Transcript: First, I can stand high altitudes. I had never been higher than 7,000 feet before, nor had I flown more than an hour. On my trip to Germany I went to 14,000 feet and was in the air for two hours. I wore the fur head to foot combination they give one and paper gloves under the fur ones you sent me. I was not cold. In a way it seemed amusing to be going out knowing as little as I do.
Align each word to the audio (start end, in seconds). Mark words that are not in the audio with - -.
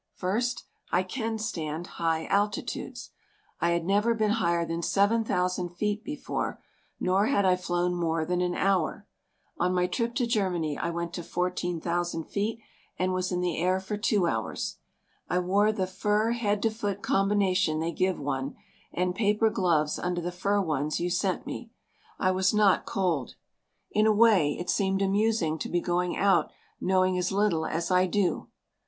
First, 0.15 0.63
I 0.91 1.03
can 1.03 1.37
stand 1.37 1.85
high 1.85 2.25
altitudes. 2.25 3.11
I 3.59 3.69
had 3.69 3.85
never 3.85 4.15
been 4.15 4.31
higher 4.41 4.65
than 4.65 4.81
7,000 4.81 5.69
feet 5.69 6.03
before, 6.03 6.59
nor 6.99 7.27
had 7.27 7.45
I 7.45 7.55
flown 7.55 7.93
more 7.93 8.25
than 8.25 8.41
an 8.41 8.55
hour. 8.55 9.05
On 9.59 9.75
my 9.75 9.85
trip 9.85 10.15
to 10.15 10.25
Germany 10.25 10.75
I 10.75 10.89
went 10.89 11.13
to 11.13 11.23
14,000 11.23 12.23
feet 12.23 12.57
and 12.97 13.13
was 13.13 13.31
in 13.31 13.41
the 13.41 13.59
air 13.59 13.79
for 13.79 13.95
two 13.95 14.25
hours. 14.25 14.77
I 15.29 15.37
wore 15.37 15.71
the 15.71 15.85
fur 15.85 16.31
head 16.31 16.63
to 16.63 16.71
foot 16.71 17.03
combination 17.03 17.79
they 17.79 17.91
give 17.91 18.19
one 18.19 18.55
and 18.91 19.13
paper 19.13 19.51
gloves 19.51 19.99
under 19.99 20.19
the 20.19 20.31
fur 20.31 20.59
ones 20.61 20.99
you 20.99 21.11
sent 21.11 21.45
me. 21.45 21.69
I 22.17 22.31
was 22.31 22.55
not 22.55 22.87
cold. 22.87 23.35
In 23.91 24.07
a 24.07 24.11
way 24.11 24.57
it 24.59 24.67
seemed 24.71 25.03
amusing 25.03 25.59
to 25.59 25.69
be 25.69 25.79
going 25.79 26.17
out 26.17 26.51
knowing 26.79 27.19
as 27.19 27.31
little 27.31 27.67
as 27.67 27.91
I 27.91 28.07
do. 28.07 28.47